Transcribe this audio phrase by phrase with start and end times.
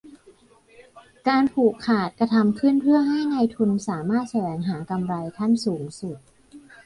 [1.27, 6.17] การผูกขาดกระทำขึ้นเพื่อให้นายทุนสามารถแสวงหา กำไรขั้นสูงสุด